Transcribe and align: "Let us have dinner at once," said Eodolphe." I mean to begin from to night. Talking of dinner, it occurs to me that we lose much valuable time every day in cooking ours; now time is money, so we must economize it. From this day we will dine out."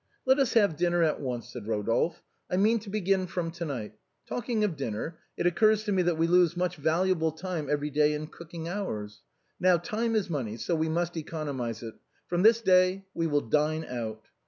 "Let 0.25 0.39
us 0.39 0.53
have 0.53 0.77
dinner 0.77 1.03
at 1.03 1.21
once," 1.21 1.49
said 1.53 1.65
Eodolphe." 1.65 2.23
I 2.49 2.57
mean 2.57 2.79
to 2.79 2.89
begin 2.89 3.27
from 3.27 3.51
to 3.51 3.65
night. 3.65 3.93
Talking 4.27 4.63
of 4.63 4.75
dinner, 4.75 5.19
it 5.37 5.45
occurs 5.45 5.83
to 5.83 5.91
me 5.91 6.01
that 6.01 6.17
we 6.17 6.25
lose 6.25 6.57
much 6.57 6.75
valuable 6.77 7.31
time 7.31 7.69
every 7.69 7.91
day 7.91 8.13
in 8.13 8.25
cooking 8.25 8.67
ours; 8.67 9.21
now 9.59 9.77
time 9.77 10.15
is 10.15 10.27
money, 10.27 10.57
so 10.57 10.73
we 10.73 10.89
must 10.89 11.15
economize 11.17 11.83
it. 11.83 11.93
From 12.25 12.41
this 12.41 12.61
day 12.63 13.05
we 13.13 13.27
will 13.27 13.41
dine 13.41 13.85
out." 13.85 14.25